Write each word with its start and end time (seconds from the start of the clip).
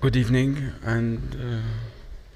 Good 0.00 0.16
evening, 0.16 0.72
and 0.82 1.62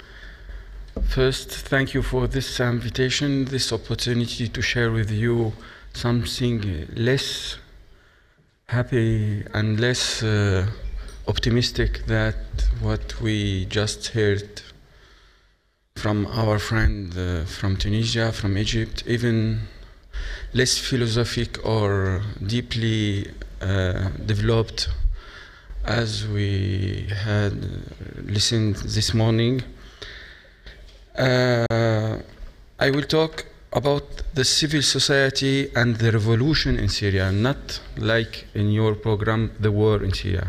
uh, 0.06 1.01
first, 1.01 1.51
thank 1.51 1.94
you 1.94 2.03
for 2.03 2.26
this 2.26 2.60
invitation, 2.60 3.46
this 3.46 3.72
opportunity 3.72 4.49
to 4.49 4.60
share 4.60 4.90
with 4.90 5.10
you 5.10 5.54
something 5.95 6.87
less 6.95 7.56
happy 8.67 9.46
and 9.54 9.81
less 9.81 10.22
uh, 10.22 10.67
optimistic 11.27 12.04
than 12.06 12.35
what 12.82 13.19
we 13.22 13.65
just 13.65 14.08
heard 14.08 14.60
from 15.96 16.27
our 16.27 16.59
friend 16.59 17.16
uh, 17.16 17.46
from 17.46 17.78
Tunisia, 17.78 18.30
from 18.30 18.59
Egypt, 18.59 19.04
even 19.06 19.60
less 20.52 20.76
philosophic 20.76 21.65
or 21.65 22.20
deeply 22.46 23.30
uh, 23.62 24.10
developed 24.26 24.90
as 25.84 26.27
we 26.27 27.06
had 27.11 27.52
listened 28.24 28.77
this 28.77 29.12
morning. 29.12 29.62
Uh, 31.16 32.19
I 32.79 32.91
will 32.91 33.02
talk 33.02 33.47
about 33.73 34.02
the 34.34 34.45
civil 34.45 34.83
society 34.83 35.70
and 35.74 35.97
the 35.97 36.12
revolution 36.12 36.79
in 36.79 36.88
Syria, 36.88 37.30
not 37.30 37.80
like 37.97 38.47
in 38.55 38.70
your 38.70 38.95
program, 38.95 39.51
the 39.60 39.70
war 39.70 40.02
in 40.02 40.12
Syria. 40.12 40.48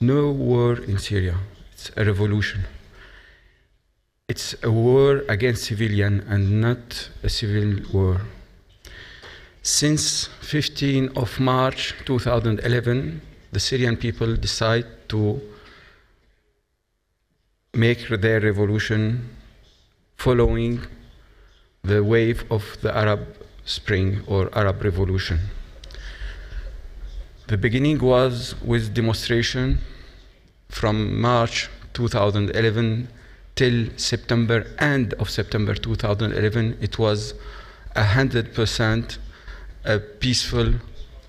No 0.00 0.30
war 0.30 0.78
in 0.78 0.98
Syria, 0.98 1.36
it's 1.72 1.90
a 1.96 2.04
revolution. 2.04 2.64
It's 4.28 4.54
a 4.62 4.70
war 4.70 5.24
against 5.28 5.64
civilian 5.64 6.20
and 6.28 6.60
not 6.60 7.10
a 7.22 7.28
civil 7.28 7.80
war. 7.92 8.20
Since 9.62 10.28
15 10.42 11.10
of 11.16 11.40
March 11.40 11.94
2011, 12.04 13.22
the 13.52 13.60
Syrian 13.60 13.96
people 13.96 14.36
decide 14.36 14.86
to 15.08 15.40
make 17.74 18.08
their 18.08 18.40
revolution 18.40 19.30
following 20.16 20.80
the 21.82 22.02
wave 22.02 22.44
of 22.50 22.76
the 22.82 22.94
Arab 22.96 23.20
Spring 23.64 24.22
or 24.26 24.50
Arab 24.56 24.82
Revolution. 24.82 25.38
The 27.46 27.56
beginning 27.56 27.98
was 27.98 28.54
with 28.62 28.92
demonstration 28.94 29.78
from 30.68 31.20
March 31.20 31.70
2011 31.94 33.08
till 33.54 33.88
September, 33.96 34.66
end 34.78 35.14
of 35.14 35.30
September 35.30 35.74
2011. 35.74 36.78
It 36.80 36.98
was 36.98 37.34
a 37.96 38.04
hundred 38.04 38.54
percent 38.54 39.18
a 39.84 39.98
peaceful 39.98 40.74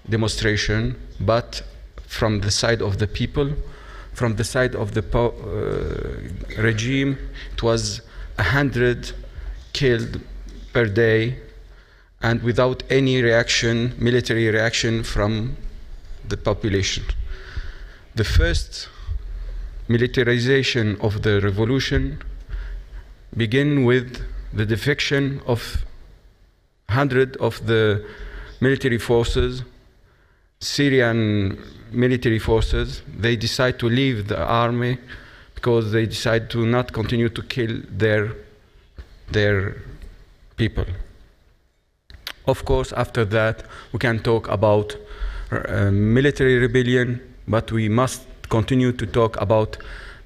demonstration, 0.09 0.95
but 1.19 1.61
from 2.09 2.41
the 2.41 2.49
side 2.51 2.81
of 2.81 2.97
the 2.97 3.07
people, 3.07 3.53
from 4.13 4.35
the 4.35 4.43
side 4.43 4.75
of 4.75 4.93
the 4.95 5.03
uh, 5.15 6.61
regime, 6.61 7.17
it 7.53 7.61
was 7.61 8.01
a 8.39 8.43
hundred 8.43 9.11
killed 9.73 10.19
per 10.73 10.85
day, 10.87 11.37
and 12.21 12.41
without 12.41 12.81
any 12.89 13.21
reaction, 13.21 13.93
military 13.99 14.49
reaction 14.49 15.03
from 15.03 15.55
the 16.27 16.35
population. 16.35 17.03
The 18.15 18.23
first 18.23 18.89
militarization 19.87 20.97
of 20.99 21.21
the 21.21 21.39
revolution 21.41 22.21
began 23.37 23.85
with 23.85 24.21
the 24.51 24.65
defection 24.65 25.41
of 25.45 25.85
hundred 26.89 27.37
of 27.37 27.67
the 27.67 28.03
military 28.59 28.97
forces, 28.97 29.63
Syrian 30.59 31.57
military 31.91 32.39
forces. 32.39 33.01
They 33.17 33.35
decide 33.35 33.79
to 33.79 33.89
leave 33.89 34.27
the 34.27 34.37
army 34.37 34.97
because 35.55 35.91
they 35.91 36.05
decide 36.05 36.49
to 36.51 36.65
not 36.65 36.91
continue 36.93 37.29
to 37.29 37.41
kill 37.43 37.81
their 37.89 38.35
their 39.31 39.81
people. 40.57 40.85
Of 42.45 42.65
course, 42.65 42.91
after 42.93 43.25
that, 43.25 43.63
we 43.93 43.99
can 43.99 44.19
talk 44.19 44.47
about 44.49 44.95
uh, 45.51 45.91
military 45.91 46.57
rebellion, 46.57 47.21
but 47.47 47.71
we 47.71 47.89
must 47.89 48.23
continue 48.49 48.91
to 48.91 49.05
talk 49.05 49.39
about 49.39 49.77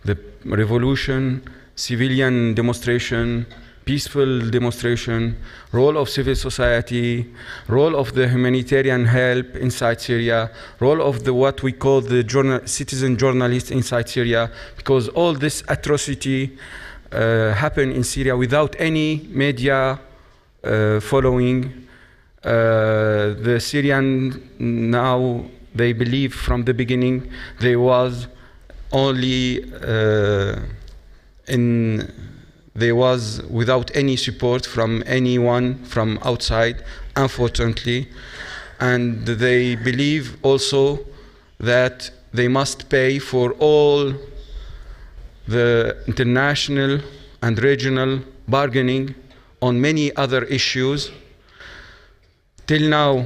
the 0.06 0.18
revolution, 0.46 1.44
civilian 1.76 2.54
demonstration, 2.54 3.46
peaceful 3.86 4.50
demonstration, 4.50 5.36
role 5.72 5.98
of 5.98 6.10
civil 6.10 6.36
society, 6.36 7.26
role 7.68 7.96
of 7.96 8.14
the 8.14 8.28
humanitarian 8.28 9.06
help 9.06 9.56
inside 9.56 10.00
Syria, 10.00 10.52
role 10.80 11.02
of 11.02 11.24
the 11.24 11.34
what 11.34 11.64
we 11.64 11.72
call 11.72 12.02
the 12.02 12.24
journal, 12.24 12.62
citizen 12.66 13.18
journalists 13.18 13.72
inside 13.72 14.10
Syria, 14.10 14.52
because 14.78 15.10
all 15.10 15.34
this 15.34 15.64
atrocity 15.68 16.58
uh, 17.12 17.54
happened 17.54 17.94
in 17.94 18.04
Syria 18.04 18.36
without 18.36 18.76
any 18.80 19.28
media 19.30 20.00
uh, 20.64 21.00
following. 21.00 21.88
Uh, 22.44 23.36
the 23.40 23.58
Syrian 23.60 24.50
now 24.60 25.46
they 25.76 25.94
believe 25.94 26.34
from 26.34 26.66
the 26.66 26.74
beginning 26.74 27.32
there 27.60 27.80
was 27.80 28.28
only 28.92 29.64
uh, 29.82 30.60
in 31.48 32.12
there 32.76 32.96
was 32.96 33.42
without 33.50 33.96
any 33.96 34.16
support 34.16 34.66
from 34.66 35.04
anyone 35.06 35.84
from 35.86 36.20
outside 36.24 36.84
unfortunately 37.16 38.08
and 38.80 39.26
they 39.26 39.76
believe 39.76 40.38
also 40.42 41.00
that 41.60 42.10
they 42.34 42.48
must 42.48 42.90
pay 42.90 43.20
for 43.20 43.52
all 43.54 44.14
the 45.48 45.96
international 46.08 47.00
and 47.42 47.62
regional 47.62 48.20
bargaining 48.48 49.14
on 49.62 49.80
many 49.80 50.16
other 50.16 50.44
issues 50.46 51.12
till 52.66 52.90
now 52.90 53.26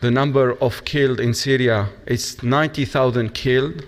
the 0.00 0.10
number 0.10 0.52
of 0.62 0.84
killed 0.84 1.18
in 1.18 1.34
Syria 1.34 1.88
is 2.06 2.40
90,000 2.42 3.34
killed, 3.34 3.84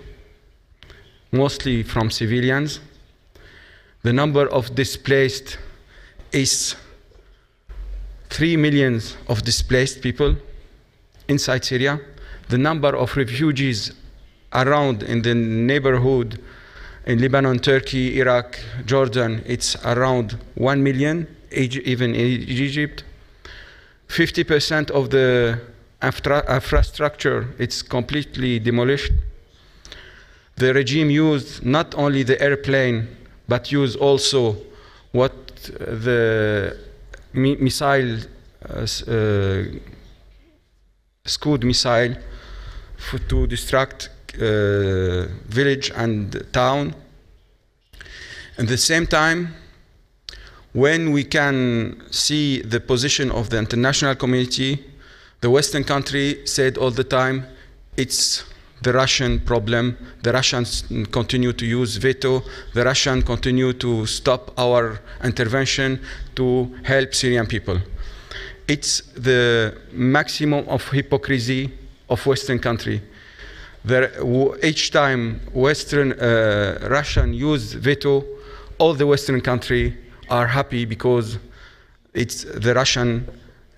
mostly 1.31 1.83
from 1.83 2.11
civilians. 2.11 2.81
The 4.03 4.13
number 4.13 4.47
of 4.47 4.73
displaced 4.73 5.57
is 6.31 6.75
3 8.29 8.57
millions 8.57 9.15
of 9.27 9.43
displaced 9.43 10.01
people 10.01 10.35
inside 11.27 11.63
Syria. 11.63 11.99
The 12.49 12.57
number 12.57 12.95
of 12.95 13.15
refugees 13.15 13.91
around 14.53 15.03
in 15.03 15.21
the 15.21 15.35
neighborhood 15.35 16.41
in 17.05 17.19
Lebanon, 17.19 17.59
Turkey, 17.59 18.19
Iraq, 18.19 18.59
Jordan, 18.85 19.43
it's 19.45 19.75
around 19.85 20.37
1 20.55 20.83
million, 20.83 21.27
even 21.51 22.15
in 22.15 22.25
Egypt. 22.49 23.03
50% 24.07 24.91
of 24.91 25.09
the 25.09 25.59
infrastructure 26.03 27.47
it's 27.59 27.81
completely 27.81 28.59
demolished. 28.59 29.11
The 30.55 30.73
regime 30.73 31.11
used 31.11 31.63
not 31.63 31.93
only 31.95 32.23
the 32.23 32.41
airplane 32.41 33.07
but 33.51 33.69
use 33.69 33.97
also 33.97 34.55
what 35.11 35.33
the 35.65 36.77
mi- 37.33 37.57
missile 37.57 38.17
uh, 38.69 38.87
uh, 39.07 39.63
Scud 41.25 41.65
missile 41.65 42.15
to 43.27 43.47
distract 43.47 44.09
uh, 44.35 45.27
village 45.49 45.91
and 45.95 46.45
town. 46.53 46.95
At 48.57 48.67
the 48.69 48.77
same 48.77 49.05
time, 49.05 49.53
when 50.71 51.11
we 51.11 51.25
can 51.25 52.01
see 52.09 52.61
the 52.61 52.79
position 52.79 53.31
of 53.31 53.49
the 53.49 53.57
international 53.57 54.15
community, 54.15 54.79
the 55.41 55.49
Western 55.49 55.83
country 55.83 56.45
said 56.45 56.77
all 56.77 56.91
the 56.91 57.03
time, 57.03 57.45
it's 57.97 58.45
the 58.81 58.93
Russian 58.93 59.39
problem. 59.39 59.97
The 60.23 60.33
Russians 60.33 60.83
continue 61.11 61.53
to 61.53 61.65
use 61.65 61.97
veto. 61.97 62.43
The 62.73 62.83
Russians 62.83 63.23
continue 63.23 63.73
to 63.73 64.05
stop 64.05 64.51
our 64.57 64.99
intervention 65.23 66.01
to 66.35 66.71
help 66.83 67.13
Syrian 67.13 67.45
people. 67.45 67.79
It's 68.67 69.01
the 69.15 69.77
maximum 69.91 70.67
of 70.67 70.87
hypocrisy 70.89 71.71
of 72.09 72.25
Western 72.25 72.59
country. 72.59 73.01
There, 73.83 74.11
each 74.63 74.91
time 74.91 75.41
Western 75.53 76.13
uh, 76.13 76.87
Russian 76.89 77.33
use 77.33 77.73
veto, 77.73 78.23
all 78.77 78.93
the 78.93 79.07
Western 79.07 79.41
country 79.41 79.97
are 80.29 80.47
happy 80.47 80.85
because 80.85 81.37
it's 82.13 82.43
the 82.43 82.73
Russian 82.73 83.27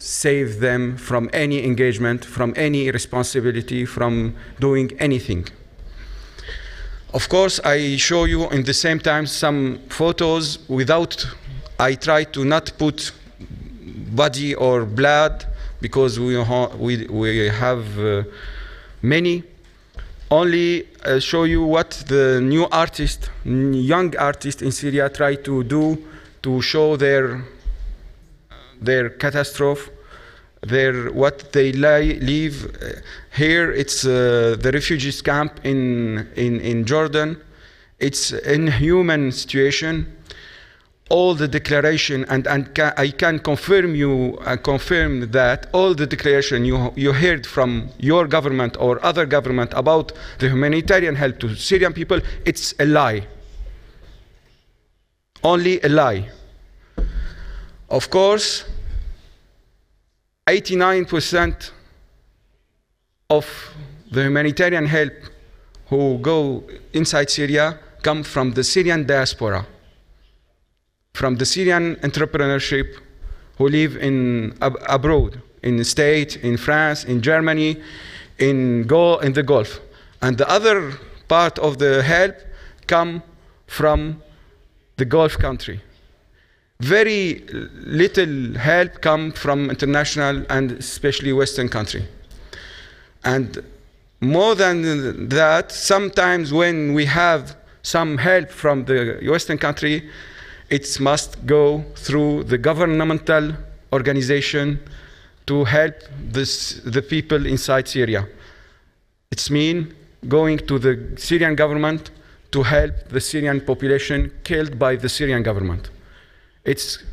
save 0.04 0.60
them 0.60 0.98
from 0.98 1.30
any 1.32 1.64
engagement, 1.64 2.26
from 2.26 2.54
any 2.58 2.92
responsibility, 2.92 3.86
from 3.86 4.36
doing 4.60 4.92
anything. 5.00 5.48
Of 7.14 7.30
course, 7.30 7.62
I 7.64 7.96
show 7.96 8.26
you 8.26 8.50
in 8.50 8.64
the 8.64 8.74
same 8.74 9.00
time 9.00 9.26
some 9.28 9.80
photos 9.88 10.60
without, 10.68 11.26
I 11.80 11.96
try 11.96 12.26
to 12.26 12.44
not 12.44 12.78
put 12.78 13.14
body 14.12 14.54
or 14.56 14.84
blood 14.84 15.46
because 15.80 16.20
we, 16.20 16.36
ha- 16.44 16.76
we, 16.76 17.06
we 17.08 17.48
have 17.48 18.00
uh, 18.00 18.24
many. 19.02 19.44
only 20.32 20.88
uh, 21.06 21.20
show 21.20 21.44
you 21.44 21.64
what 21.64 21.92
the 22.08 22.42
new 22.42 22.68
artist, 22.72 23.30
young 23.46 24.18
artists 24.18 24.62
in 24.62 24.72
Syria 24.72 25.08
try 25.10 25.36
to 25.36 25.64
do 25.64 25.98
to 26.42 26.62
show 26.62 26.98
their 26.98 27.44
their 28.82 29.10
catastrophe, 29.10 29.92
their 30.66 31.12
what 31.12 31.52
they 31.52 31.72
live. 31.72 32.66
Uh, 32.66 33.02
Here, 33.36 33.72
it's 33.72 34.06
uh, 34.06 34.56
the 34.60 34.72
refugees 34.72 35.22
camp 35.22 35.60
in, 35.64 36.28
in 36.36 36.60
in 36.62 36.86
Jordan. 36.86 37.38
It's 38.00 38.32
an 38.32 38.68
inhuman 38.68 39.32
situation. 39.32 40.18
All 41.10 41.36
the 41.36 41.48
declaration, 41.48 42.26
and, 42.30 42.48
and 42.48 42.74
ca- 42.74 42.94
I 42.98 43.12
can 43.12 43.40
confirm 43.40 43.94
you, 43.94 44.40
uh, 44.46 44.56
confirm 44.56 45.32
that 45.32 45.68
all 45.74 45.94
the 45.94 46.08
declaration 46.08 46.66
you, 46.66 46.92
you 46.96 47.14
heard 47.14 47.46
from 47.46 47.90
your 48.00 48.26
government 48.26 48.78
or 48.80 49.04
other 49.06 49.26
government 49.26 49.74
about 49.76 50.14
the 50.40 50.48
humanitarian 50.50 51.16
help 51.16 51.40
to 51.40 51.56
Syrian 51.56 51.94
people, 51.94 52.20
it's 52.46 52.74
a 52.80 52.86
lie. 52.86 53.28
Only 55.44 55.82
a 55.82 55.90
lie. 55.90 56.30
Of 57.90 58.10
course, 58.10 58.64
89% 60.48 61.72
of 63.30 63.74
the 64.12 64.24
humanitarian 64.24 64.86
help 64.86 65.14
who 65.88 66.18
go 66.18 66.64
inside 66.92 67.30
Syria 67.30 67.80
come 68.02 68.24
from 68.24 68.52
the 68.52 68.64
Syrian 68.64 69.06
diaspora, 69.06 69.66
from 71.14 71.38
the 71.38 71.46
Syrian 71.46 71.96
entrepreneurship 71.98 72.98
who 73.58 73.70
live 73.70 73.96
in 73.96 74.58
ab- 74.62 74.78
abroad, 74.88 75.42
in 75.62 75.78
the 75.78 75.86
state, 75.86 76.36
in 76.38 76.58
France, 76.58 77.06
in 77.06 77.22
Germany, 77.22 77.82
in 78.38 78.84
go 78.84 79.20
in 79.20 79.32
the 79.34 79.44
Gulf, 79.44 79.80
and 80.22 80.38
the 80.38 80.50
other 80.50 80.92
part 81.30 81.58
of 81.60 81.78
the 81.78 82.04
help 82.04 82.36
come 82.88 83.24
from 83.68 84.22
the 84.98 85.06
Gulf 85.06 85.38
country 85.38 85.80
very 86.80 87.46
little 87.86 88.58
help 88.58 89.02
come 89.02 89.32
from 89.32 89.70
international 89.70 90.46
and 90.50 90.72
especially 90.74 91.32
western 91.34 91.70
country. 91.70 92.06
And 93.24 93.64
more 94.20 94.56
than 94.56 95.30
that 95.30 95.72
sometimes 95.72 96.52
when 96.52 96.94
we 96.94 97.06
have 97.06 97.56
some 97.84 98.18
help 98.18 98.50
from 98.50 98.86
the 98.86 99.20
western 99.30 99.58
country 99.58 100.10
it 100.70 101.00
must 101.00 101.46
go 101.46 101.84
through 101.96 102.44
the 102.46 102.58
governmental 102.58 103.54
organization 103.92 104.80
to 105.46 105.66
help 105.66 105.94
this, 106.32 106.82
the 106.86 107.02
people 107.02 107.46
inside 107.46 107.88
syria. 107.88 108.28
It's 109.32 109.50
mean 109.50 109.94
going 110.28 110.60
to 110.60 110.80
the 110.80 111.16
syrian 111.18 111.56
government 111.56 112.12
to 112.52 112.64
help 112.64 113.10
the 113.10 113.20
syrian 113.20 113.60
population 113.62 114.32
killed 114.44 114.80
by 114.80 114.96
the 114.96 115.10
syrian 115.10 115.44
government 115.44 115.90
it's 116.66 117.04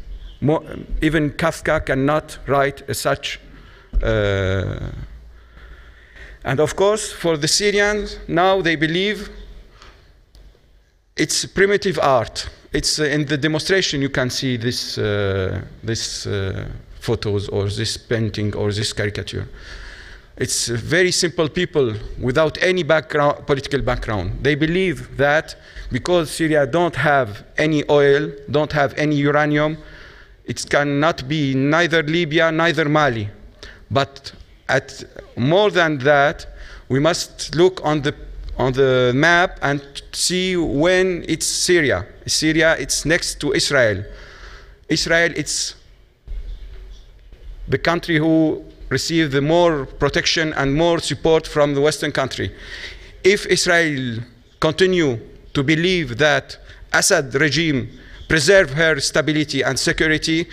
more, 0.40 0.62
even 1.02 1.30
Kafka 1.30 1.84
cannot 1.84 2.38
write 2.46 2.82
such. 2.96 3.40
Uh, 4.02 4.90
and 6.44 6.60
of 6.60 6.74
course, 6.76 7.12
for 7.12 7.36
the 7.36 7.48
Syrians, 7.48 8.18
now 8.28 8.62
they 8.62 8.76
believe 8.76 9.28
it's 11.16 11.44
primitive 11.44 11.98
art. 11.98 12.48
It's 12.72 12.98
uh, 12.98 13.04
in 13.04 13.26
the 13.26 13.36
demonstration 13.36 14.00
you 14.00 14.08
can 14.08 14.30
see 14.30 14.56
this, 14.56 14.96
uh, 14.96 15.60
this 15.82 16.26
uh, 16.26 16.66
photos 17.00 17.48
or 17.48 17.68
this 17.68 17.96
painting 17.96 18.54
or 18.54 18.72
this 18.72 18.92
caricature. 18.92 19.46
It's 20.40 20.68
very 20.68 21.10
simple 21.10 21.50
people 21.50 21.92
without 22.18 22.56
any 22.62 22.82
background, 22.82 23.46
political 23.46 23.82
background. 23.82 24.42
They 24.42 24.54
believe 24.54 25.18
that 25.18 25.54
because 25.92 26.30
Syria 26.30 26.66
don't 26.66 26.96
have 26.96 27.44
any 27.58 27.84
oil, 27.90 28.32
don't 28.50 28.72
have 28.72 28.94
any 28.96 29.16
uranium, 29.16 29.76
it 30.46 30.64
cannot 30.70 31.28
be 31.28 31.54
neither 31.54 32.02
Libya, 32.02 32.50
neither 32.50 32.88
Mali. 32.88 33.28
But 33.90 34.32
at 34.66 35.04
more 35.36 35.70
than 35.70 35.98
that, 35.98 36.46
we 36.88 37.00
must 37.00 37.54
look 37.54 37.84
on 37.84 38.00
the 38.00 38.14
on 38.56 38.72
the 38.72 39.12
map 39.14 39.58
and 39.60 39.82
see 40.12 40.56
when 40.56 41.22
it's 41.28 41.46
Syria. 41.46 42.06
Syria, 42.26 42.76
it's 42.78 43.04
next 43.04 43.40
to 43.40 43.52
Israel. 43.52 44.04
Israel, 44.88 45.32
it's 45.36 45.74
the 47.68 47.78
country 47.78 48.16
who 48.16 48.64
receive 48.90 49.30
the 49.30 49.40
more 49.40 49.86
protection 49.86 50.52
and 50.54 50.74
more 50.74 50.98
support 50.98 51.46
from 51.46 51.74
the 51.74 51.80
Western 51.80 52.12
country. 52.12 52.54
If 53.24 53.46
Israel 53.46 54.20
continue 54.60 55.18
to 55.54 55.62
believe 55.62 56.18
that 56.18 56.58
Assad 56.92 57.34
regime 57.34 57.88
preserve 58.28 58.70
her 58.70 59.00
stability 59.00 59.62
and 59.62 59.78
security, 59.78 60.48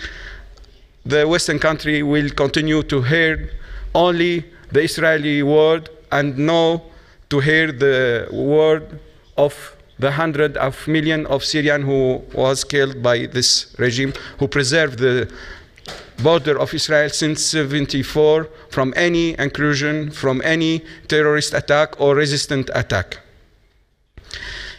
the 1.04 1.26
Western 1.26 1.58
country 1.58 2.02
will 2.02 2.30
continue 2.30 2.82
to 2.84 3.02
hear 3.02 3.50
only 3.94 4.44
the 4.72 4.82
Israeli 4.82 5.42
word 5.42 5.90
and 6.12 6.38
no 6.38 6.82
to 7.30 7.40
hear 7.40 7.72
the 7.72 8.28
word 8.32 8.98
of 9.36 9.76
the 9.98 10.12
hundred 10.12 10.56
of 10.56 10.86
million 10.86 11.26
of 11.26 11.44
Syrian 11.44 11.82
who 11.82 12.22
was 12.34 12.64
killed 12.64 13.02
by 13.02 13.26
this 13.26 13.74
regime 13.78 14.12
who 14.38 14.46
preserved 14.46 14.98
the 14.98 15.30
border 16.22 16.58
of 16.58 16.74
Israel 16.74 17.08
since 17.10 17.42
74 17.42 18.48
from 18.70 18.92
any 18.96 19.38
incursion, 19.38 20.10
from 20.10 20.42
any 20.44 20.84
terrorist 21.06 21.54
attack 21.54 22.00
or 22.00 22.14
resistant 22.14 22.70
attack. 22.74 23.18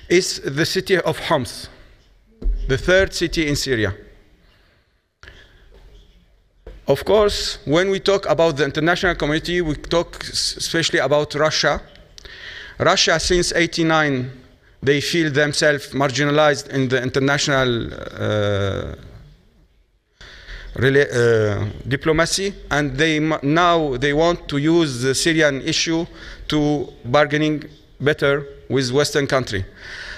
Is 0.09 0.39
the 0.41 0.65
city 0.65 0.97
of 0.97 1.19
Homs, 1.19 1.69
the 2.68 2.77
third 2.77 3.13
city 3.13 3.47
in 3.47 3.56
Syria. 3.56 3.95
Of 6.88 7.06
course, 7.06 7.59
when 7.65 7.92
we 7.92 8.00
talk 8.00 8.25
about 8.27 8.57
the 8.57 8.65
international 8.65 9.13
community, 9.13 9.62
we 9.62 9.75
talk 9.75 10.24
especially 10.24 10.97
about 10.97 11.35
Russia. 11.35 11.80
Russia, 12.80 13.19
since 13.19 13.53
89, 13.53 14.31
they 14.81 15.00
feel 15.00 15.31
themselves 15.31 15.89
marginalized 15.89 16.69
in 16.69 16.88
the 16.88 17.00
international 17.03 17.94
uh, 17.94 18.95
diplomacy, 21.88 22.54
and 22.69 22.95
they 22.97 23.19
now 23.42 23.97
they 23.97 24.14
want 24.14 24.47
to 24.49 24.57
use 24.57 25.02
the 25.02 25.16
Syrian 25.16 25.61
issue 25.61 26.06
to 26.47 26.88
bargaining 27.06 27.64
better 27.99 28.45
with 28.69 28.92
Western 28.92 29.28
country. 29.28 29.66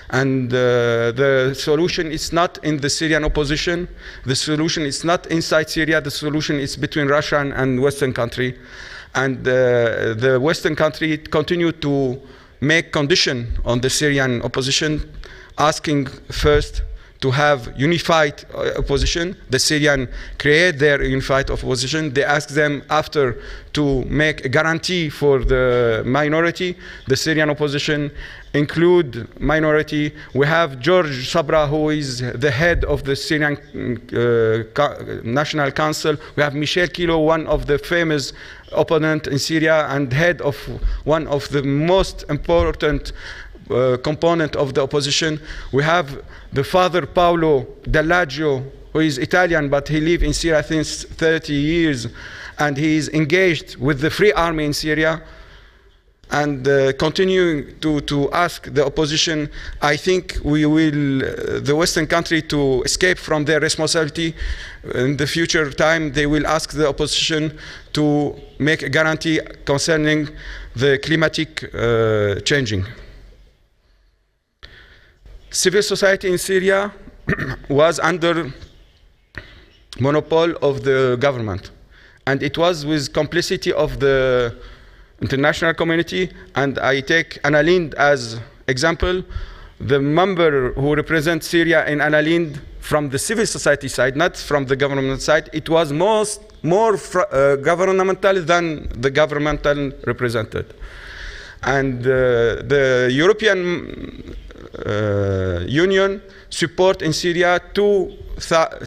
And 0.10 0.52
uh, 0.54 1.12
the 1.14 1.54
solution 1.58 2.12
is 2.12 2.34
not 2.34 2.60
in 2.64 2.78
the 2.78 2.90
Syrian 2.90 3.24
opposition. 3.24 3.88
The 4.26 4.36
solution 4.36 4.84
is 4.84 5.06
not 5.06 5.26
inside 5.28 5.70
Syria. 5.70 6.02
The 6.02 6.12
solution 6.12 6.60
is 6.60 6.76
between 6.76 7.08
Russia 7.08 7.40
and- 7.40 7.54
and 7.54 7.82
Western 7.82 8.12
country. 8.14 8.60
And 9.16 9.48
uh, 9.48 10.14
the 10.16 10.38
Western 10.42 10.76
country 10.76 11.18
continue 11.18 11.72
to 11.72 12.20
make 12.60 12.92
condition 12.92 13.58
on 13.64 13.80
the 13.80 13.90
Syrian 13.90 14.42
opposition, 14.42 15.02
asking 15.58 16.08
first 16.30 16.82
to 17.22 17.32
have 17.32 17.72
unified 17.78 18.44
uh, 18.54 18.72
opposition. 18.78 19.36
The 19.50 19.60
Syrian 19.60 20.10
create 20.40 20.80
their 20.80 21.04
unified 21.04 21.50
opposition. 21.52 22.14
They 22.14 22.24
ask 22.24 22.50
them 22.50 22.84
after 22.90 23.42
to 23.74 24.04
make 24.06 24.44
a 24.44 24.50
guarantee 24.50 25.10
for 25.10 25.44
the 25.44 26.04
minority. 26.06 26.76
The 27.08 27.16
Syrian 27.16 27.50
opposition 27.50 28.12
include 28.54 29.28
minority. 29.40 30.14
We 30.34 30.48
have 30.48 30.80
George 30.80 31.30
Sabra, 31.32 31.68
who 31.68 31.90
is 31.92 32.20
the 32.20 32.52
head 32.52 32.84
of 32.86 33.04
the 33.04 33.16
Syrian 33.16 33.56
uh, 34.14 35.22
National 35.24 35.72
Council. 35.72 36.18
We 36.36 36.44
have 36.44 36.56
Michel 36.56 36.88
Kilo, 36.88 37.20
one 37.20 37.48
of 37.48 37.68
the 37.68 37.78
famous 37.78 38.34
opponent 38.72 39.28
in 39.28 39.38
Syria 39.38 39.86
and 39.90 40.12
head 40.12 40.42
of 40.42 40.56
one 41.04 41.28
of 41.28 41.48
the 41.50 41.62
most 41.62 42.26
important 42.30 43.14
uh, 43.70 43.98
component 44.04 44.56
of 44.56 44.74
the 44.74 44.82
opposition. 44.82 45.40
We 45.72 45.84
have 45.84 46.24
the 46.52 46.64
father 46.64 47.06
Paolo 47.06 47.68
Dall'Oglio, 47.84 48.64
who 48.94 49.00
is 49.00 49.18
Italian, 49.18 49.70
but 49.70 49.88
he 49.88 50.00
lived 50.00 50.24
in 50.24 50.34
Syria 50.34 50.64
since 50.64 51.04
30 51.04 51.54
years, 51.54 52.08
and 52.60 52.78
he 52.78 52.98
is 52.98 53.10
engaged 53.10 53.78
with 53.78 54.02
the 54.02 54.10
Free 54.10 54.34
Army 54.34 54.66
in 54.66 54.74
Syria. 54.74 55.22
And 56.34 56.66
uh, 56.66 56.94
continuing 56.94 57.78
to, 57.82 58.00
to 58.02 58.32
ask 58.32 58.74
the 58.74 58.86
opposition, 58.86 59.50
I 59.82 59.98
think 59.98 60.38
we 60.46 60.66
will, 60.66 61.24
uh, 61.24 61.60
the 61.60 61.76
Western 61.76 62.08
country 62.08 62.42
to 62.44 62.82
escape 62.84 63.18
from 63.18 63.44
their 63.44 63.60
responsibility. 63.60 64.34
In 64.96 65.18
the 65.18 65.28
future 65.28 65.70
time, 65.72 66.14
they 66.14 66.28
will 66.28 66.48
ask 66.48 66.72
the 66.72 66.88
opposition 66.88 67.58
to 67.94 68.34
make 68.60 68.82
a 68.82 68.90
guarantee 68.90 69.42
concerning 69.66 70.30
the 70.74 71.00
climatic 71.00 71.70
uh, 71.76 72.40
changing 72.42 72.86
civil 75.52 75.84
society 75.84 76.30
in 76.32 76.38
Syria 76.38 76.92
was 77.70 78.00
under 78.00 78.52
monopoly 80.00 80.56
of 80.62 80.84
the 80.84 81.18
government, 81.20 81.72
and 82.26 82.42
it 82.42 82.58
was 82.58 82.86
with 82.86 83.14
complicity 83.14 83.74
of 83.74 84.00
the 84.00 84.56
international 85.22 85.74
community, 85.74 86.32
and 86.56 86.80
I 86.80 87.02
take 87.02 87.38
Anna 87.44 87.62
Lindh 87.62 87.94
as 87.96 88.40
example. 88.68 89.24
The 89.80 90.00
member 90.00 90.74
who 90.74 90.96
represents 90.96 91.48
Syria 91.48 91.86
in 91.88 92.02
Anna 92.02 92.22
Lindh 92.22 92.62
from 92.80 93.10
the 93.10 93.20
civil 93.20 93.46
society 93.46 93.88
side, 93.88 94.16
not 94.16 94.38
from 94.38 94.66
the 94.66 94.76
government 94.76 95.22
side, 95.22 95.50
it 95.54 95.70
was 95.70 95.92
most 95.92 96.42
more 96.64 96.94
uh, 96.96 97.56
governmental 97.58 98.42
than 98.44 98.88
the 99.02 99.10
governmental 99.10 99.92
represented. 100.06 100.74
And 101.64 102.06
uh, 102.06 102.62
the 102.74 103.10
European 103.12 104.36
uh, 104.86 105.66
Union 105.68 106.22
support 106.50 107.02
in 107.02 107.14
Syria 107.14 107.60
two, 107.74 108.18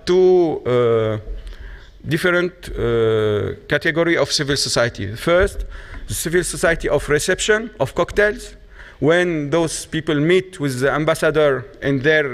two 0.05 0.63
uh, 0.67 1.19
different 2.07 2.53
uh, 2.71 3.55
category 3.69 4.17
of 4.17 4.31
civil 4.31 4.57
society. 4.57 5.15
First, 5.17 5.65
the 6.09 6.15
civil 6.15 6.45
society 6.45 6.89
of 6.89 7.09
reception 7.09 7.71
of 7.81 7.95
cocktails, 7.95 8.57
when 9.01 9.51
those 9.51 9.87
people 9.87 10.15
meet 10.15 10.61
with 10.61 10.81
the 10.81 10.91
ambassador 10.91 11.65
in 11.83 12.01
their 12.01 12.27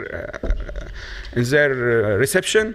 uh, 0.43 1.39
in 1.39 1.45
their 1.45 1.73
uh, 1.73 2.17
reception, 2.17 2.75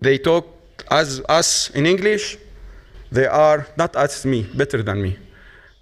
they 0.00 0.18
talk 0.18 0.46
as 0.90 1.20
us 1.28 1.70
in 1.70 1.86
English. 1.86 2.38
They 3.12 3.26
are 3.26 3.66
not 3.76 3.96
as 3.96 4.24
me, 4.24 4.46
better 4.54 4.82
than 4.82 5.02
me. 5.02 5.16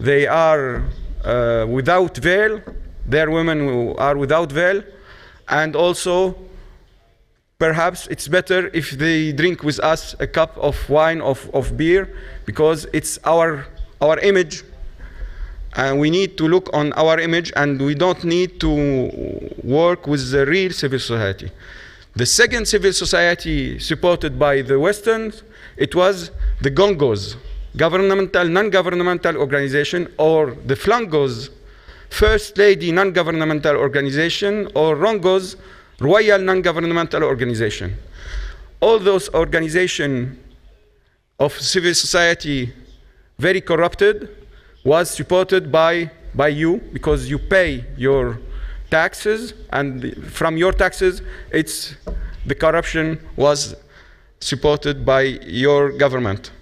They 0.01 0.27
are 0.27 0.83
uh, 1.25 1.67
without 1.69 2.17
veil. 2.17 2.61
They're 3.09 3.31
women 3.31 3.59
who 3.61 3.95
are 3.97 4.17
without 4.17 4.53
veil, 4.53 4.83
and 5.49 5.75
also 5.75 6.37
perhaps 7.59 8.07
it's 8.09 8.29
better 8.29 8.71
if 8.75 8.91
they 8.91 9.33
drink 9.33 9.63
with 9.65 9.81
us 9.81 10.15
a 10.21 10.27
cup 10.27 10.57
of 10.59 10.77
wine 10.89 11.21
of, 11.21 11.51
of 11.53 11.77
beer 11.77 12.15
because 12.45 12.87
it's 12.93 13.19
our 13.25 13.67
our 14.01 14.19
image 14.21 14.63
and 15.75 15.99
we 15.99 16.09
need 16.11 16.39
to 16.39 16.47
look 16.47 16.71
on 16.73 16.93
our 16.93 17.19
image 17.19 17.53
and 17.57 17.81
we 17.81 17.95
don't 17.95 18.23
need 18.25 18.61
to 18.61 18.71
work 19.65 20.07
with 20.07 20.31
the 20.31 20.47
real 20.47 20.71
civil 20.71 20.99
society. 21.01 21.51
The 22.15 22.27
second 22.27 22.69
civil 22.69 22.93
society 22.93 23.79
supported 23.79 24.39
by 24.39 24.63
the 24.63 24.79
westerns 24.79 25.43
it 25.77 25.95
was 25.95 26.31
the 26.61 26.71
gongos 26.71 27.37
governmental 27.77 28.49
non-governmental 28.49 29.37
organization 29.37 30.13
or 30.19 30.57
the 30.67 30.75
flangos 30.75 31.51
first 32.11 32.57
lady 32.59 32.93
non-governmental 32.93 33.77
organization 33.77 34.67
or 34.75 34.97
rongos 34.97 35.57
royal 36.01 36.39
non-governmental 36.41 37.25
organization. 37.25 37.97
All 38.81 38.99
those 38.99 39.29
organizations 39.35 40.39
of 41.39 41.53
civil 41.61 41.95
society 41.95 42.73
very 43.39 43.61
corrupted 43.61 44.29
was 44.85 45.11
supported 45.11 45.71
by 45.71 46.11
by 46.35 46.49
you 46.49 46.79
because 46.93 47.29
you 47.29 47.39
pay 47.39 47.85
your 47.97 48.39
taxes 48.91 49.55
and 49.71 50.15
from 50.33 50.57
your 50.57 50.73
taxes 50.73 51.23
it's 51.51 51.95
the 52.47 52.55
corruption 52.55 53.19
was 53.37 53.75
supported 54.41 55.05
by 55.05 55.23
your 55.23 55.93
government. 55.93 56.53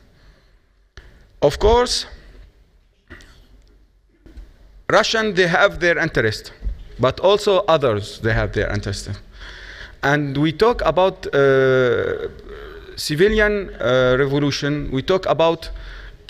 Of 1.42 1.58
course 1.58 2.06
russian 4.88 5.34
they 5.34 5.46
have 5.46 5.80
their 5.80 5.98
interest 5.98 6.52
but 6.98 7.20
also 7.20 7.58
others 7.68 8.20
they 8.20 8.32
have 8.32 8.52
their 8.52 8.72
interest 8.72 9.10
and 10.02 10.36
we 10.36 10.52
talk 10.52 10.82
about 10.84 11.26
uh, 11.34 12.28
civilian 12.96 13.70
uh, 13.74 14.16
revolution 14.18 14.90
we 14.90 15.02
talk 15.02 15.26
about 15.26 15.70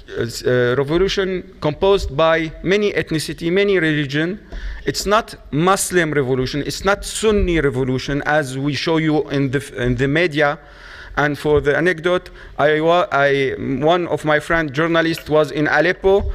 uh, 0.09 0.75
revolution 0.79 1.43
composed 1.61 2.17
by 2.17 2.53
many 2.63 2.93
ethnicity, 2.93 3.51
many 3.51 3.79
religion. 3.79 4.39
It's 4.85 5.05
not 5.05 5.35
Muslim 5.51 6.13
revolution. 6.13 6.63
It's 6.65 6.85
not 6.85 7.05
Sunni 7.05 7.61
revolution 7.61 8.23
as 8.25 8.57
we 8.57 8.75
show 8.75 8.99
you 8.99 9.29
in 9.31 9.51
the 9.51 9.61
in 9.83 9.97
the 9.97 10.07
media. 10.07 10.59
And 11.17 11.39
for 11.39 11.61
the 11.61 11.77
anecdote, 11.77 12.31
I, 12.59 12.79
I 12.79 13.55
one 13.83 14.07
of 14.07 14.25
my 14.25 14.39
friend 14.39 14.73
journalist 14.73 15.29
was 15.29 15.51
in 15.51 15.67
Aleppo. 15.67 16.31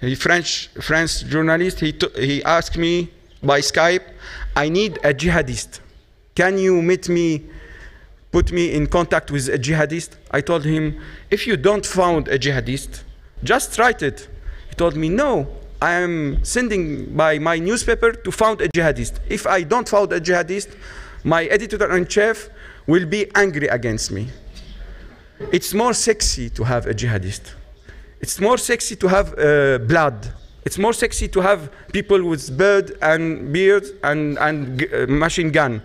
He 0.00 0.14
French 0.14 0.68
French 0.80 1.24
journalist. 1.26 1.80
He 1.80 1.94
he 2.16 2.42
asked 2.44 2.76
me 2.76 3.10
by 3.42 3.60
Skype, 3.60 4.02
I 4.56 4.68
need 4.68 4.98
a 5.04 5.12
jihadist. 5.14 5.80
Can 6.34 6.58
you 6.58 6.82
meet 6.82 7.08
me? 7.08 7.44
Put 8.32 8.52
me 8.52 8.72
in 8.72 8.86
contact 8.86 9.30
with 9.32 9.48
a 9.48 9.58
jihadist. 9.58 10.10
I 10.30 10.40
told 10.40 10.64
him, 10.64 11.00
if 11.30 11.46
you 11.48 11.56
don't 11.56 11.84
found 11.84 12.28
a 12.28 12.38
jihadist, 12.38 13.02
just 13.42 13.76
write 13.76 14.02
it. 14.02 14.28
He 14.68 14.74
told 14.76 14.94
me, 14.94 15.08
no, 15.08 15.48
I 15.82 15.94
am 15.94 16.44
sending 16.44 17.16
by 17.16 17.40
my 17.40 17.58
newspaper 17.58 18.12
to 18.12 18.30
found 18.30 18.60
a 18.60 18.68
jihadist. 18.68 19.14
If 19.28 19.48
I 19.48 19.64
don't 19.64 19.88
found 19.88 20.12
a 20.12 20.20
jihadist, 20.20 20.76
my 21.24 21.46
editor-in-chief 21.46 22.48
will 22.86 23.04
be 23.06 23.26
angry 23.34 23.66
against 23.66 24.12
me. 24.12 24.28
It's 25.50 25.74
more 25.74 25.92
sexy 25.92 26.50
to 26.50 26.62
have 26.62 26.86
a 26.86 26.94
jihadist. 26.94 27.54
It's 28.20 28.40
more 28.40 28.58
sexy 28.58 28.96
to 28.96 29.08
have 29.08 29.38
uh, 29.38 29.78
blood. 29.78 30.28
It's 30.64 30.78
more 30.78 30.92
sexy 30.92 31.28
to 31.28 31.40
have 31.40 31.70
people 31.92 32.22
with 32.22 32.56
beard 32.56 32.98
and 33.00 33.52
beard 33.52 33.86
and, 34.02 34.38
and 34.38 34.82
uh, 34.82 35.06
machine 35.08 35.50
gun. 35.50 35.82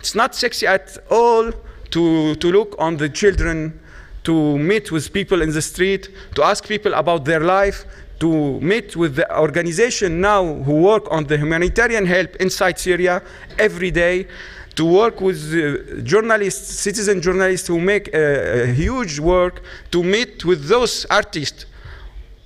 It's 0.00 0.14
not 0.14 0.34
sexy 0.34 0.66
at 0.66 0.98
all 1.10 1.52
to, 1.90 2.34
to 2.34 2.52
look 2.52 2.74
on 2.78 2.96
the 2.96 3.08
children 3.08 3.80
to 4.24 4.58
meet 4.58 4.92
with 4.92 5.12
people 5.12 5.40
in 5.40 5.50
the 5.52 5.62
street, 5.62 6.10
to 6.34 6.42
ask 6.42 6.66
people 6.66 6.92
about 6.94 7.24
their 7.24 7.40
life, 7.40 7.86
to 8.20 8.60
meet 8.60 8.96
with 8.96 9.14
the 9.14 9.38
organization 9.38 10.20
now 10.20 10.44
who 10.64 10.74
work 10.82 11.06
on 11.10 11.24
the 11.24 11.38
humanitarian 11.38 12.04
help 12.04 12.36
inside 12.36 12.78
Syria 12.78 13.22
every 13.58 13.90
day, 13.90 14.26
to 14.74 14.84
work 14.84 15.20
with 15.20 15.38
uh, 15.54 16.02
journalists, 16.02 16.78
citizen 16.78 17.22
journalists 17.22 17.66
who 17.68 17.80
make 17.80 18.12
a 18.14 18.66
huge 18.66 19.18
work, 19.18 19.62
to 19.90 20.02
meet 20.02 20.44
with 20.44 20.68
those 20.68 21.06
artists. 21.06 21.64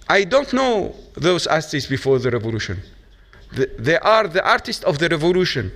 I 0.09 0.25
don't 0.25 0.53
know 0.53 0.95
those 1.15 1.47
artists 1.47 1.89
before 1.89 2.19
the 2.19 2.31
revolution. 2.31 2.83
The- 3.53 3.71
they 3.79 3.99
are 3.99 4.29
the 4.29 4.45
artists 4.45 4.85
of 4.85 4.99
the 4.99 5.09
revolution. 5.09 5.71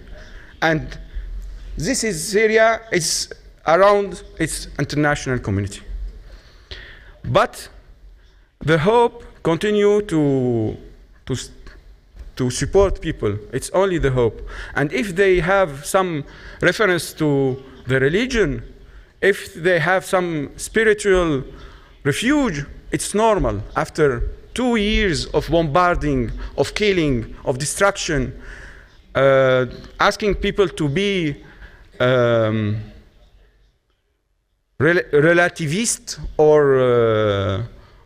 And 0.62 0.98
this 1.76 2.04
is 2.04 2.26
Syria, 2.26 2.80
it's 2.90 3.32
around 3.66 4.22
its 4.38 4.68
international 4.78 5.38
community. 5.38 5.82
But 7.24 7.68
the 8.60 8.78
hope 8.78 9.24
continue 9.42 10.02
to, 10.02 10.76
to, 11.26 11.36
to 12.36 12.50
support 12.50 13.00
people. 13.00 13.38
It's 13.52 13.70
only 13.70 13.98
the 13.98 14.10
hope. 14.10 14.40
And 14.74 14.92
if 14.92 15.14
they 15.14 15.40
have 15.40 15.84
some 15.84 16.24
reference 16.60 17.12
to 17.14 17.62
the 17.86 18.00
religion, 18.00 18.62
if 19.20 19.54
they 19.54 19.78
have 19.78 20.04
some 20.04 20.50
spiritual 20.56 21.44
refuge, 22.04 22.64
it's 22.96 23.14
normal. 23.14 23.56
After 23.74 24.06
two 24.54 24.76
years 24.76 25.26
of 25.26 25.42
bombarding, 25.50 26.32
of 26.56 26.74
killing, 26.74 27.16
of 27.44 27.58
destruction, 27.58 28.20
uh, 29.14 29.66
asking 30.00 30.36
people 30.46 30.68
to 30.80 30.88
be 30.88 31.36
um, 32.00 32.76
rel- 34.78 35.08
relativist 35.12 36.18
or 36.38 36.60
uh, 36.80 37.62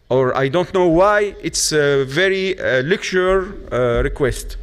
or 0.08 0.36
I 0.44 0.48
don't 0.48 0.72
know 0.74 0.88
why 0.88 1.36
it's 1.40 1.72
a 1.72 2.04
very 2.04 2.58
uh, 2.58 2.82
lecture 2.82 3.38
uh, 3.70 4.02
request. 4.02 4.56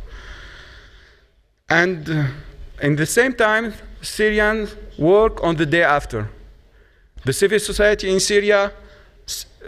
And 1.70 2.10
uh, 2.10 2.26
in 2.82 2.98
the 2.98 3.06
same 3.06 3.34
time, 3.34 3.74
Syrians 4.02 4.76
work 4.98 5.42
on 5.42 5.56
the 5.56 5.66
day 5.66 5.84
after. 5.84 6.30
The 7.24 7.34
civil 7.34 7.60
society 7.60 8.10
in 8.10 8.20
Syria 8.20 8.72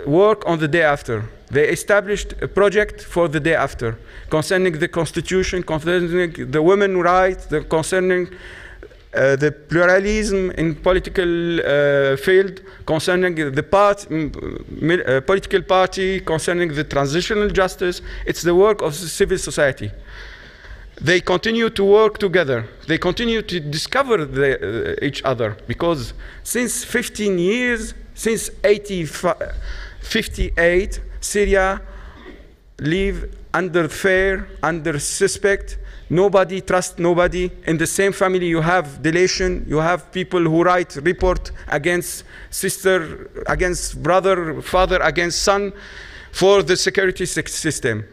work 0.06 0.46
on 0.46 0.60
the 0.60 0.68
day 0.68 0.84
after. 0.84 1.26
They 1.52 1.68
established 1.70 2.34
a 2.42 2.48
project 2.48 3.02
for 3.02 3.28
the 3.28 3.40
day 3.40 3.56
after 3.56 3.98
concerning 4.30 4.74
the 4.80 4.88
constitution, 4.88 5.64
concerning 5.64 6.52
the 6.52 6.62
women 6.62 6.98
rights, 6.98 7.48
the, 7.48 7.62
concerning 7.62 8.28
uh, 9.14 9.36
the 9.36 9.52
pluralism 9.52 10.52
in 10.52 10.76
political 10.76 11.60
uh, 11.60 12.16
field, 12.18 12.62
concerning 12.86 13.36
the 13.36 13.64
part, 13.64 14.06
uh, 14.12 15.22
political 15.22 15.64
party, 15.64 16.20
concerning 16.20 16.70
the 16.76 16.84
transitional 16.84 17.50
justice. 17.50 18.02
It's 18.28 18.44
the 18.44 18.54
work 18.54 18.82
of 18.84 18.92
the 18.92 19.08
civil 19.08 19.40
society 19.40 19.92
they 21.02 21.22
continue 21.22 21.70
to 21.70 21.84
work 21.84 22.18
together. 22.18 22.68
They 22.88 22.98
continue 22.98 23.42
to 23.42 23.60
discover 23.60 24.26
the, 24.26 24.98
uh, 25.02 25.06
each 25.06 25.24
other 25.24 25.58
because 25.68 26.14
since 26.44 26.84
15 26.84 27.40
years, 27.40 27.94
since 28.14 28.50
80, 28.64 29.08
58, 30.02 31.02
Syria 31.20 31.82
live 32.80 33.36
under 33.54 33.88
fear, 33.90 34.50
under 34.64 35.00
suspect. 35.00 35.78
Nobody 36.10 36.62
trusts 36.62 36.98
nobody. 36.98 37.52
In 37.66 37.78
the 37.78 37.86
same 37.86 38.14
family, 38.14 38.48
you 38.48 38.62
have 38.62 39.04
deletion. 39.04 39.66
You 39.68 39.78
have 39.78 40.12
people 40.12 40.42
who 40.42 40.64
write 40.64 40.96
report 40.96 41.52
against 41.68 42.24
sister, 42.50 43.30
against 43.48 44.02
brother, 44.02 44.62
father, 44.62 45.00
against 45.02 45.44
son. 45.44 45.74
for 46.32 46.64
the 46.64 46.76
security 46.76 47.26
system. 47.26 48.06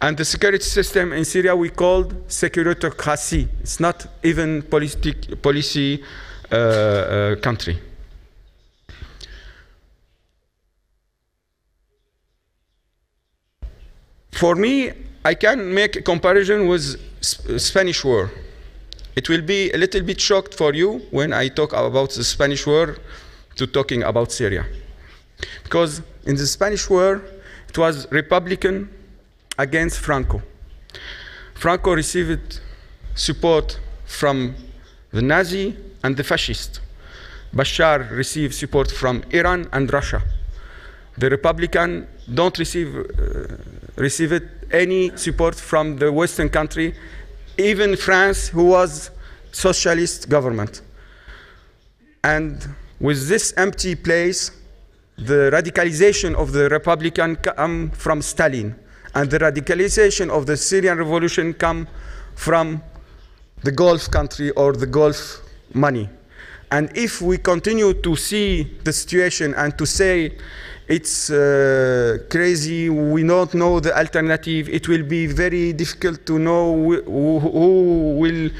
And 0.00 0.16
the 0.16 0.24
security 0.24 0.64
system 0.64 1.12
in 1.12 1.24
Syria 1.24 1.56
we 1.56 1.70
called 1.70 2.28
securitocracy. 2.28 3.48
It's 3.60 3.80
not 3.80 4.06
even 4.22 4.62
politic, 4.62 5.42
policy 5.42 6.02
uh, 6.52 6.54
uh, 6.54 7.36
country. 7.36 7.80
For 14.38 14.54
me, 14.54 14.92
I 15.24 15.34
can 15.34 15.74
make 15.74 15.96
a 15.96 16.00
comparison 16.00 16.68
with 16.68 16.94
S- 17.20 17.40
Spanish 17.56 18.04
War. 18.04 18.30
It 19.16 19.28
will 19.28 19.42
be 19.42 19.72
a 19.72 19.76
little 19.76 20.02
bit 20.02 20.20
shocked 20.20 20.54
for 20.54 20.72
you 20.74 21.00
when 21.10 21.32
I 21.32 21.48
talk 21.48 21.72
about 21.72 22.10
the 22.12 22.22
Spanish 22.22 22.64
War 22.64 22.96
to 23.56 23.66
talking 23.66 24.04
about 24.04 24.30
Syria. 24.30 24.64
Because 25.64 26.02
in 26.24 26.36
the 26.36 26.46
Spanish 26.46 26.88
War, 26.88 27.20
it 27.68 27.76
was 27.76 28.06
Republican 28.12 28.88
against 29.58 29.98
Franco. 29.98 30.40
Franco 31.54 31.94
received 31.94 32.60
support 33.16 33.80
from 34.06 34.54
the 35.10 35.20
Nazi 35.20 35.76
and 36.04 36.16
the 36.16 36.22
fascist. 36.22 36.80
Bashar 37.52 38.08
received 38.12 38.54
support 38.54 38.92
from 38.92 39.24
Iran 39.32 39.68
and 39.72 39.92
Russia. 39.92 40.22
The 41.18 41.30
Republican 41.30 42.06
don't 42.32 42.56
receive 42.58 42.94
uh, 42.96 43.56
receive 43.96 44.32
it 44.32 44.44
any 44.70 45.16
support 45.16 45.54
from 45.54 45.96
the 45.96 46.12
Western 46.12 46.48
country, 46.48 46.94
even 47.56 47.96
France, 47.96 48.48
who 48.48 48.66
was 48.66 49.10
socialist 49.50 50.28
government. 50.28 50.82
And 52.22 52.66
with 53.00 53.28
this 53.28 53.52
empty 53.56 53.94
place, 53.94 54.52
the 55.16 55.50
radicalization 55.52 56.34
of 56.34 56.52
the 56.52 56.68
Republican 56.68 57.36
come 57.36 57.90
from 57.90 58.22
Stalin, 58.22 58.76
and 59.14 59.30
the 59.30 59.38
radicalization 59.38 60.30
of 60.30 60.46
the 60.46 60.56
Syrian 60.56 60.98
revolution 60.98 61.54
come 61.54 61.88
from 62.36 62.82
the 63.64 63.72
Gulf 63.72 64.10
country 64.10 64.50
or 64.52 64.72
the 64.72 64.86
Gulf 64.86 65.40
money. 65.74 66.08
And 66.70 66.90
if 66.96 67.22
we 67.22 67.38
continue 67.38 67.94
to 67.94 68.16
see 68.16 68.64
the 68.84 68.92
situation 68.92 69.54
and 69.54 69.76
to 69.78 69.86
say 69.86 70.36
it's 70.86 71.30
uh, 71.30 72.18
crazy, 72.30 72.88
we 72.88 73.22
don't 73.22 73.52
know 73.54 73.80
the 73.80 73.96
alternative, 73.96 74.68
it 74.68 74.88
will 74.88 75.02
be 75.02 75.26
very 75.26 75.72
difficult 75.72 76.24
to 76.26 76.38
know 76.38 76.72
wh- 76.74 77.04
who, 77.04 77.38
who 77.40 78.16
will 78.18 78.50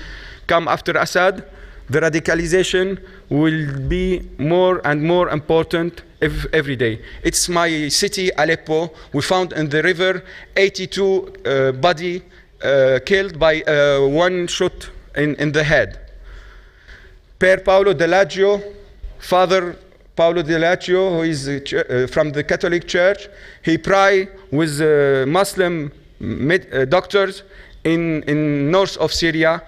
come 0.47 0.69
after 0.69 0.93
Assad. 0.93 1.45
The 1.91 2.01
radicalization 2.01 2.99
will 3.31 3.79
be 3.89 4.29
more 4.39 4.83
and 4.87 5.03
more 5.03 5.31
important 5.31 6.03
ev- 6.21 6.47
every 6.53 6.77
day. 6.77 7.01
It's 7.23 7.49
my 7.49 7.89
city, 7.89 8.31
Aleppo. 8.37 8.91
We 9.15 9.23
found 9.23 9.53
in 9.55 9.71
the 9.71 9.83
river 9.83 10.23
82 10.57 11.33
uh, 11.47 11.73
body 11.73 12.23
uh, 12.63 12.99
killed 13.07 13.39
by 13.39 13.63
uh, 13.63 14.07
one 14.07 14.47
shot 14.49 14.91
in, 15.17 15.35
in 15.37 15.53
the 15.53 15.65
head. 15.65 16.08
Per 17.39 17.59
Paolo 17.59 17.95
Father 19.21 19.77
Paolo 20.19 20.43
Dall'Oglio, 20.43 21.11
who 21.11 21.23
is 21.23 21.49
uh, 21.49 21.61
uh, 21.79 22.07
from 22.09 22.33
the 22.33 22.43
Catholic 22.43 22.89
Church, 22.89 23.29
he 23.63 23.79
pray 23.79 24.29
with 24.51 24.81
uh, 24.81 25.25
Muslim 25.27 25.93
uh, 26.21 26.85
doctors 26.87 27.45
in, 27.85 28.25
in 28.25 28.69
north 28.69 28.97
of 28.97 29.13
Syria, 29.13 29.63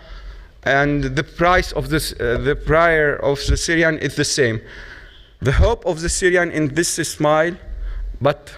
and 0.65 1.05
the 1.05 1.23
price 1.23 1.71
of 1.73 1.89
this, 1.89 2.13
uh, 2.15 2.39
the 2.43 2.57
prayer 2.57 3.25
of 3.25 3.39
the 3.47 3.57
Syrian 3.57 3.99
is 3.99 4.17
the 4.17 4.25
same. 4.25 4.61
The 5.41 5.53
hope 5.53 5.87
of 5.87 6.01
the 6.01 6.09
Syrian 6.09 6.51
in 6.51 6.75
this 6.75 6.97
smile, 6.97 7.55
but 8.21 8.53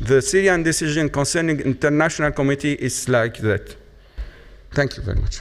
the 0.00 0.20
Syrian 0.20 0.64
decision 0.64 1.08
concerning 1.08 1.60
international 1.60 2.32
committee 2.32 2.72
is 2.74 3.08
like 3.08 3.36
that. 3.38 3.76
Thank 4.72 4.96
you 4.96 5.04
very 5.04 5.20
much. 5.20 5.40